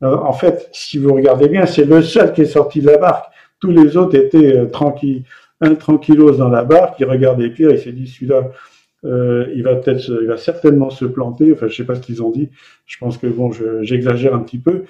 [0.00, 3.26] En fait, si vous regardez bien, c'est le seul qui est sorti de la barque.
[3.58, 5.22] Tous les autres étaient euh, tranquilles,
[5.60, 6.96] un tranquillos dans la barque.
[7.00, 8.50] Il regardait Pierre, il s'est dit celui-là,
[9.04, 11.52] euh, il va peut-être, il va certainement se planter.
[11.52, 12.50] Enfin, je sais pas ce qu'ils ont dit.
[12.86, 13.50] Je pense que bon,
[13.82, 14.84] j'exagère un petit peu.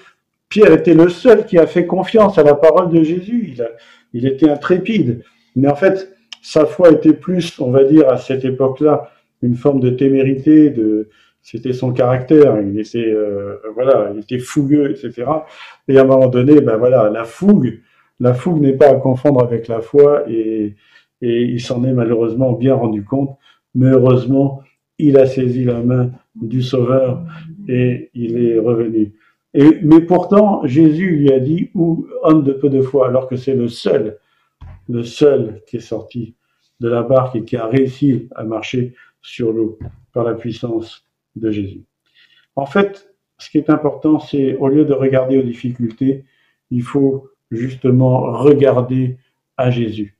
[0.49, 3.51] Pierre était le seul qui a fait confiance à la parole de Jésus.
[3.53, 3.69] Il, a,
[4.13, 5.23] il était intrépide.
[5.55, 6.14] Mais en fait,
[6.45, 9.09] sa foi était plus, on va dire, à cette époque-là,
[9.41, 11.09] une forme de témérité, de,
[11.41, 12.61] c'était son caractère.
[12.61, 15.25] Il était, euh, voilà, il était fougueux, etc.
[15.87, 17.79] Et à un moment donné, ben voilà, la fougue,
[18.19, 20.75] la fougue n'est pas à confondre avec la foi, et,
[21.23, 23.35] et il s'en est malheureusement bien rendu compte.
[23.73, 24.61] Mais heureusement,
[24.99, 27.23] il a saisi la main du Sauveur
[27.67, 29.13] et il est revenu.
[29.55, 33.35] Et, mais pourtant, Jésus lui a dit, ou homme de peu de foi, alors que
[33.35, 34.19] c'est le seul,
[34.89, 36.35] le seul qui est sorti
[36.79, 39.79] de la barque et qui a réussi à marcher sur l'eau
[40.13, 41.05] par la puissance
[41.35, 41.83] de Jésus.
[42.55, 46.25] En fait, ce qui est important, c'est au lieu de regarder aux difficultés,
[46.71, 49.17] il faut justement regarder
[49.57, 50.17] à Jésus.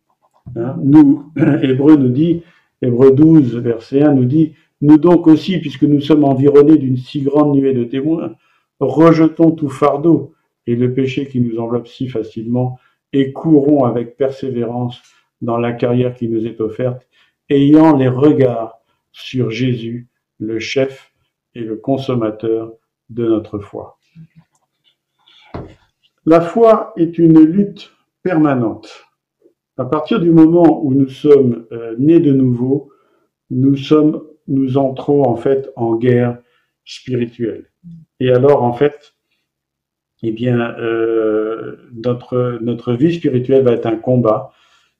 [0.56, 0.78] Hein?
[0.82, 2.44] nous, Hébreu nous dit,
[2.82, 7.22] Hébreu 12, verset 1 nous dit, nous donc aussi, puisque nous sommes environnés d'une si
[7.22, 8.36] grande nuée de témoins,
[8.80, 10.34] rejetons tout fardeau
[10.68, 12.78] et le péché qui nous enveloppe si facilement
[13.16, 15.02] et courons avec persévérance
[15.42, 17.08] dans la carrière qui nous est offerte,
[17.50, 18.82] ayant les regards
[19.14, 21.14] sur Jésus, le chef
[21.54, 22.74] et le consommateur
[23.10, 23.98] de notre foi.
[26.26, 29.06] La foi est une lutte permanente.
[29.78, 32.92] À partir du moment où nous sommes euh, nés de nouveau,
[33.50, 36.38] nous sommes, nous entrons en fait en guerre
[36.84, 37.72] spirituelle.
[38.20, 39.15] Et alors en fait,
[40.30, 44.52] eh bien, euh, notre notre vie spirituelle va être un combat,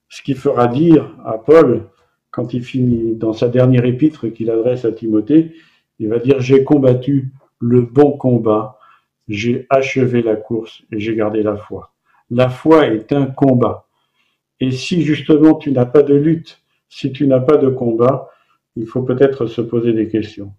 [0.08, 1.84] ce qui fera dire à Paul
[2.30, 5.54] quand il finit dans sa dernière épître qu'il adresse à Timothée,
[5.98, 8.78] il va dire j'ai combattu le bon combat,
[9.28, 11.92] j'ai achevé la course et j'ai gardé la foi.
[12.30, 13.86] La foi est un combat.
[14.60, 18.28] Et si justement tu n'as pas de lutte, si tu n'as pas de combat,
[18.76, 20.52] il faut peut-être se poser des questions.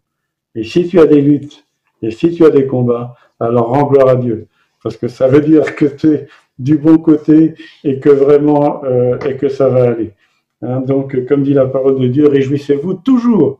[0.55, 1.65] Et si tu as des luttes,
[2.01, 4.47] et si tu as des combats, alors rends gloire à Dieu.
[4.87, 6.27] Parce que ça veut dire que tu es
[6.57, 10.13] du bon côté et que vraiment, euh, et que ça va aller.
[10.61, 13.59] Hein, donc, comme dit la parole de Dieu, réjouissez-vous toujours.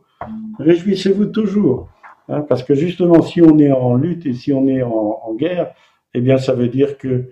[0.58, 1.90] Réjouissez-vous toujours.
[2.30, 5.74] Hein, parce que justement, si on est en lutte et si on est en, guerre,
[6.14, 7.24] eh bien, ça veut dire que,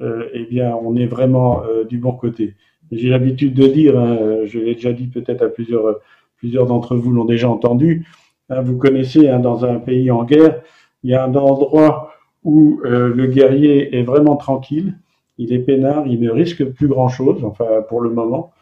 [0.00, 2.56] euh, eh bien, on est vraiment euh, du bon côté.
[2.90, 6.00] J'ai l'habitude de dire, hein, je l'ai déjà dit peut-être à plusieurs,
[6.38, 8.08] plusieurs d'entre vous l'ont déjà entendu.
[8.48, 10.62] Vous connaissez, dans un pays en guerre,
[11.04, 12.05] il y a un endroit
[12.46, 14.96] où euh, le guerrier est vraiment tranquille,
[15.36, 18.52] il est peinard, il ne risque plus grand-chose, enfin pour le moment.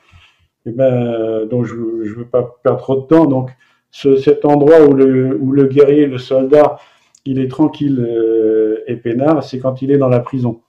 [0.67, 3.27] Et eh ben, donc je ne veux pas perdre trop de temps.
[3.27, 3.51] Donc
[3.93, 6.79] cet endroit où le, guerrier, le soldat,
[7.27, 10.63] il est tranquille euh, et peinard, c'est quand il est dans la prison.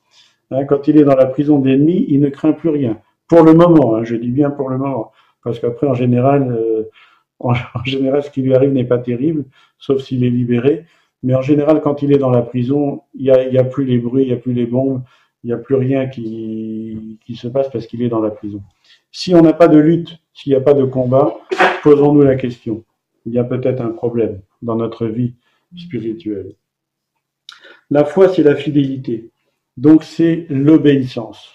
[0.51, 2.99] Hein, quand il est dans la prison d'ennemi, il ne craint plus rien.
[3.27, 5.11] Pour le moment, hein, je dis bien pour le moment,
[5.43, 6.83] parce qu'après, en général, euh,
[7.39, 7.53] en,
[7.85, 9.45] général, ce qui lui arrive n'est pas terrible,
[9.77, 10.85] sauf s'il est libéré.
[11.23, 13.97] Mais en général, quand il est dans la prison, il n'y a, a plus les
[13.97, 15.01] bruits, il n'y a plus les bombes,
[15.43, 18.61] il n'y a plus rien qui, qui se passe parce qu'il est dans la prison.
[19.11, 21.35] Si on n'a pas de lutte, s'il n'y a pas de combat,
[21.83, 22.83] posons-nous la question
[23.25, 25.33] il y a peut-être un problème dans notre vie
[25.75, 26.55] spirituelle.
[27.89, 29.31] La foi, c'est la fidélité.
[29.77, 31.49] Donc c'est l'obéissance.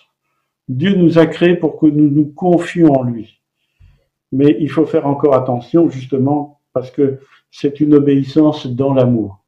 [0.68, 3.40] Dieu nous a créés pour que nous nous confions en lui.
[4.32, 7.18] Mais il faut faire encore attention justement parce que
[7.50, 9.39] c'est une obéissance dans l'amour.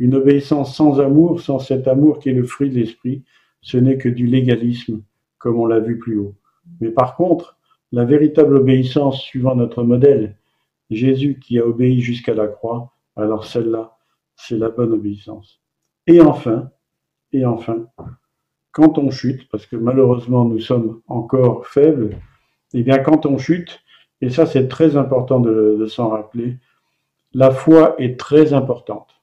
[0.00, 3.22] Une obéissance sans amour, sans cet amour qui est le fruit de l'esprit,
[3.62, 5.02] ce n'est que du légalisme,
[5.38, 6.34] comme on l'a vu plus haut.
[6.80, 7.56] Mais par contre,
[7.92, 10.36] la véritable obéissance suivant notre modèle,
[10.90, 13.96] Jésus qui a obéi jusqu'à la croix, alors celle-là,
[14.36, 15.60] c'est la bonne obéissance.
[16.06, 16.70] Et enfin,
[17.32, 17.86] et enfin,
[18.72, 22.16] quand on chute, parce que malheureusement nous sommes encore faibles,
[22.72, 23.80] et eh bien quand on chute,
[24.20, 26.56] et ça c'est très important de, s'en rappeler,
[27.34, 29.19] la foi est très importante.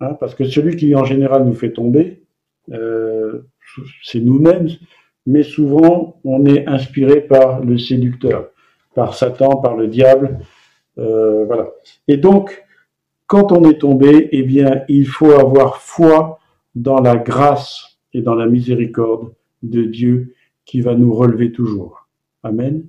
[0.00, 2.22] Hein, parce que celui qui en général nous fait tomber,
[2.72, 3.42] euh,
[4.02, 4.68] c'est nous-mêmes,
[5.26, 8.50] mais souvent on est inspiré par le séducteur,
[8.94, 10.38] par Satan, par le diable,
[10.98, 11.70] euh, voilà.
[12.08, 12.64] Et donc,
[13.26, 16.38] quand on est tombé, eh bien, il faut avoir foi
[16.74, 19.32] dans la grâce et dans la miséricorde
[19.62, 20.34] de Dieu
[20.64, 22.08] qui va nous relever toujours.
[22.42, 22.86] Amen.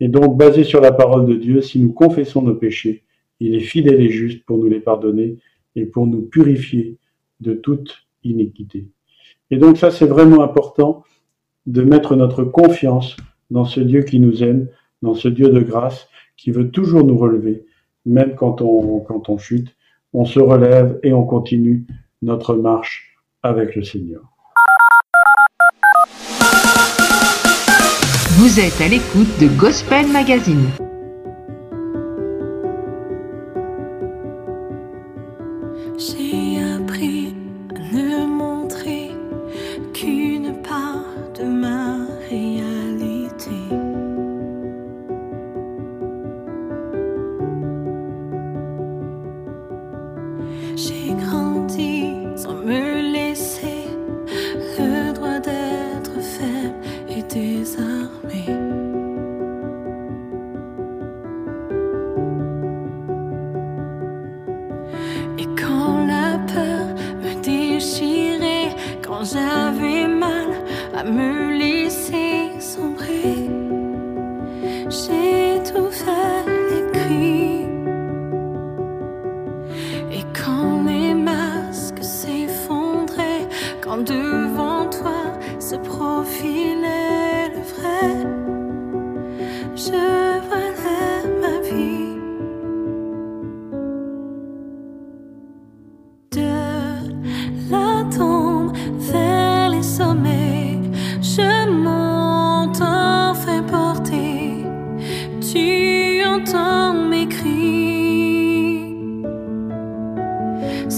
[0.00, 3.04] Et donc, basé sur la parole de Dieu, si nous confessons nos péchés,
[3.40, 5.38] il est fidèle et juste pour nous les pardonner
[5.76, 6.98] et pour nous purifier
[7.40, 8.86] de toute iniquité.
[9.50, 11.04] Et donc ça, c'est vraiment important
[11.66, 13.16] de mettre notre confiance
[13.50, 14.68] dans ce Dieu qui nous aime,
[15.02, 17.64] dans ce Dieu de grâce qui veut toujours nous relever,
[18.06, 19.74] même quand on, quand on chute,
[20.12, 21.86] on se relève et on continue
[22.22, 24.22] notre marche avec le Seigneur.
[28.36, 30.83] Vous êtes à l'écoute de Gospel Magazine.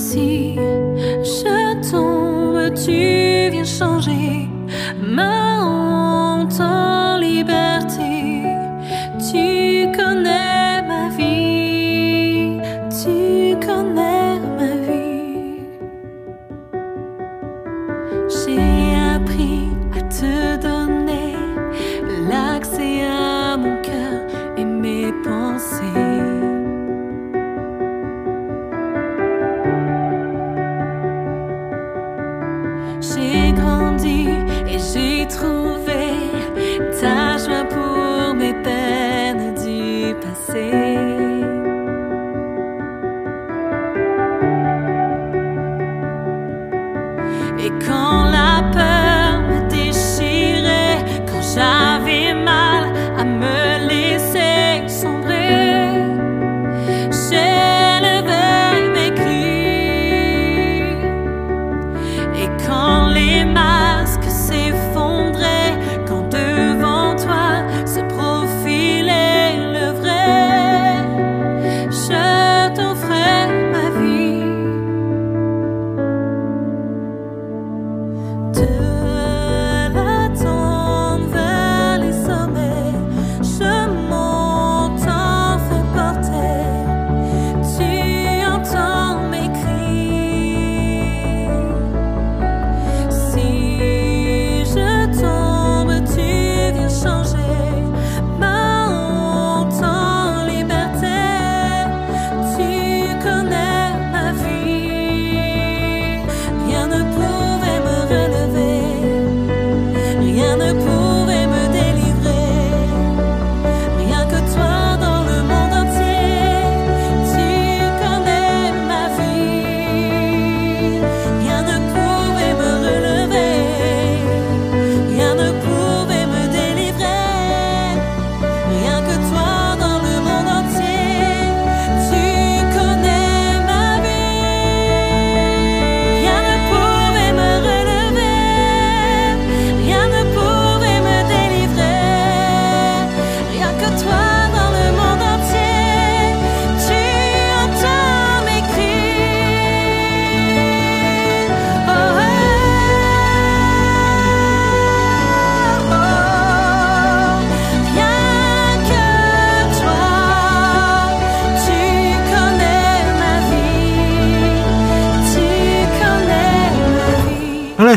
[0.07, 0.55] si
[1.25, 4.49] je tombe, tu viens changer
[5.01, 5.46] ma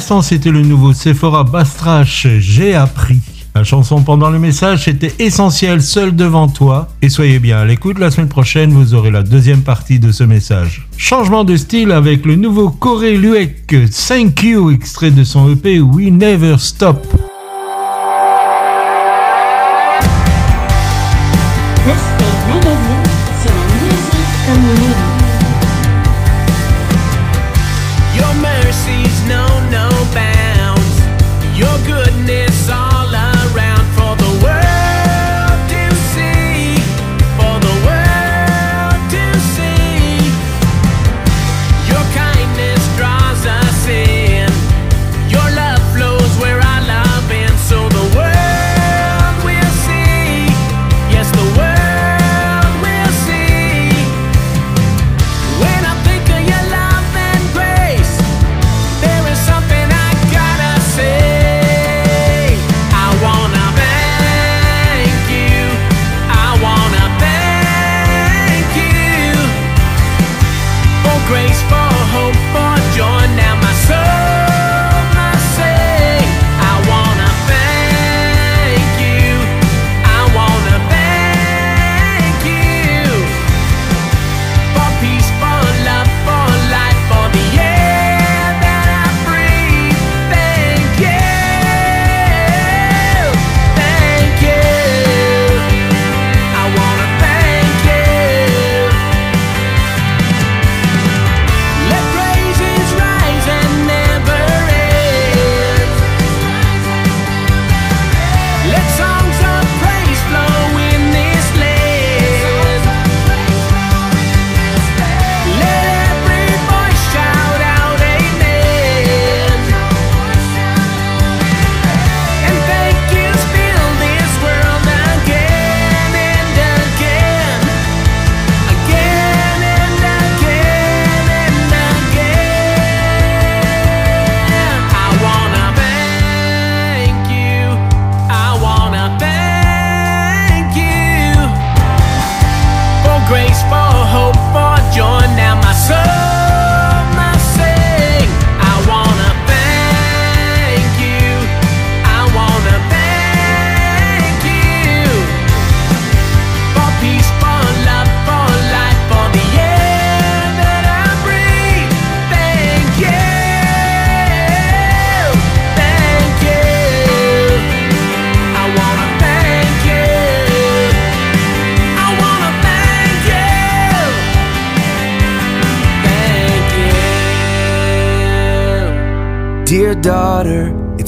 [0.09, 3.19] c'était le nouveau Sephora Bastrache, J'ai appris.
[3.53, 6.87] La chanson pendant le message était essentielle, seul devant toi.
[7.03, 10.23] Et soyez bien à l'écoute, la semaine prochaine, vous aurez la deuxième partie de ce
[10.23, 10.87] message.
[10.97, 13.67] Changement de style avec le nouveau Coré Luek,
[14.07, 17.18] Thank You, extrait de son EP We Never Stop.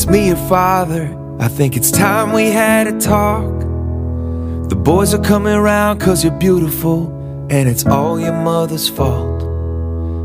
[0.02, 1.16] It's me, your father.
[1.40, 3.60] I think it's time we had a talk.
[4.70, 7.06] The boys are coming around cause you're beautiful,
[7.52, 9.44] and it's all your mother's fault.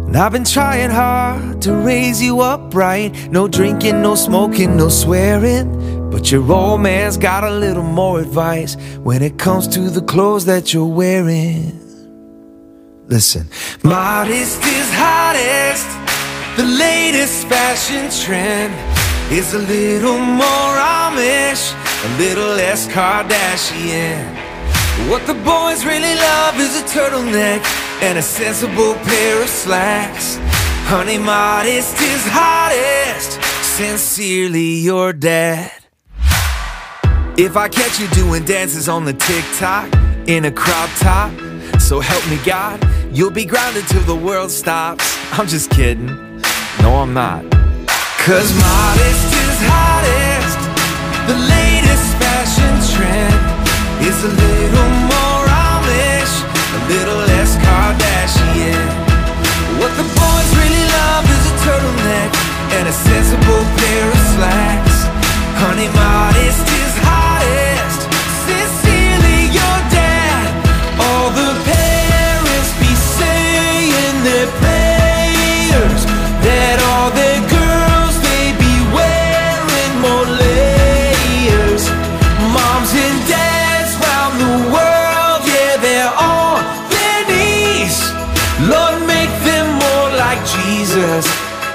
[0.06, 3.12] And I've been trying hard to raise you up right.
[3.30, 6.10] No drinking, no smoking, no swearing.
[6.10, 10.46] But your old man's got a little more advice when it comes to the clothes
[10.46, 11.78] that you're wearing.
[13.08, 13.46] Listen,
[13.82, 15.86] modest is hottest.
[16.56, 18.95] The latest fashion trend
[19.30, 21.74] is a little more Amish,
[22.04, 24.24] a little less Kardashian.
[25.10, 27.60] What the boys really love is a turtleneck
[28.02, 30.38] and a sensible pair of slacks.
[30.88, 33.42] Honey, modest is hottest.
[33.76, 35.72] Sincerely, your dad.
[37.36, 39.92] If I catch you doing dances on the TikTok
[40.28, 41.32] in a crop top,
[41.80, 42.80] so help me God,
[43.12, 45.04] you'll be grounded till the world stops.
[45.32, 46.06] I'm just kidding.
[46.80, 47.55] No, I'm not.
[48.26, 50.58] Cause modest is hottest.
[51.30, 53.38] The latest fashion trend
[54.02, 58.82] is a little more Amish, a little less Kardashian.
[59.78, 62.30] What the boys really love is a turtleneck
[62.74, 65.06] and a sensible pair of slacks.
[65.62, 66.75] Honey, modest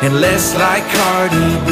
[0.01, 1.71] and less like Cardi B.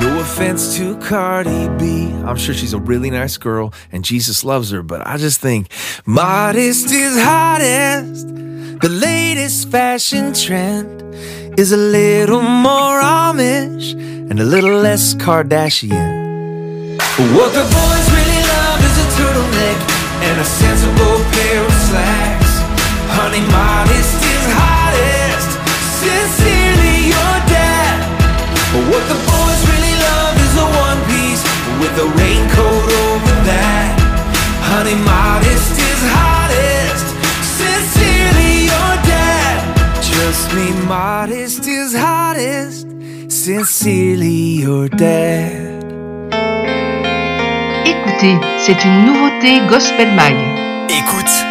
[0.00, 2.12] No offense to Cardi B.
[2.24, 5.68] I'm sure she's a really nice girl and Jesus loves her, but I just think
[6.04, 8.28] modest is hottest.
[8.28, 11.02] The latest fashion trend
[11.58, 13.92] is a little more Amish
[14.30, 16.98] and a little less Kardashian.
[17.36, 19.78] What the boys really love is a turtleneck
[20.28, 21.15] and a sensible
[43.46, 45.84] Sincerely, your dad.
[47.86, 50.34] Écoutez, c'est une nouveauté Gospel Mag.
[50.88, 51.45] Écoute, écoute,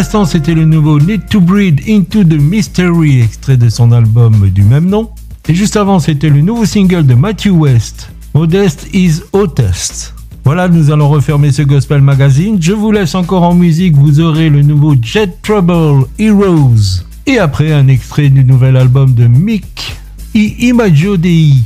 [0.00, 4.62] l'instant, c'était le nouveau Need to Breed Into the Mystery, extrait de son album du
[4.62, 5.10] même nom.
[5.46, 10.14] Et juste avant, c'était le nouveau single de Matthew West, Modest is Hottest.
[10.42, 12.56] Voilà, nous allons refermer ce Gospel Magazine.
[12.58, 17.04] Je vous laisse encore en musique, vous aurez le nouveau Jet Trouble Heroes.
[17.26, 19.98] Et après, un extrait du nouvel album de Mick
[20.34, 21.56] I Imaggio Dei.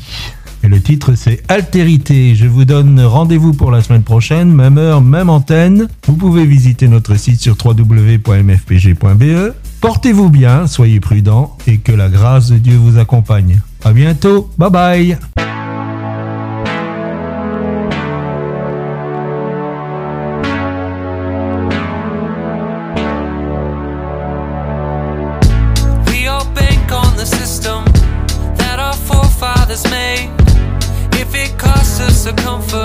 [0.64, 2.34] Et le titre, c'est Altérité.
[2.34, 5.88] Je vous donne rendez-vous pour la semaine prochaine, même heure, même antenne.
[6.06, 9.52] Vous pouvez visiter notre site sur www.mfpg.be.
[9.82, 13.60] Portez-vous bien, soyez prudents et que la grâce de Dieu vous accompagne.
[13.84, 14.48] À bientôt.
[14.56, 15.18] Bye bye.
[32.26, 32.83] A comfort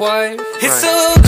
[0.00, 0.40] wife.
[0.62, 1.14] It's right.
[1.14, 1.19] so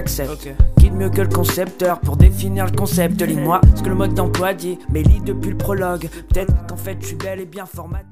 [0.00, 0.30] j'accepte.
[0.30, 0.54] Okay.
[0.78, 3.20] Guide mieux que le concepteur pour définir le concept.
[3.20, 6.08] Lis-moi ce que le mode d'emploi dit, mais lis depuis le prologue.
[6.32, 8.09] Peut-être qu'en fait, je suis bel et bien formaté.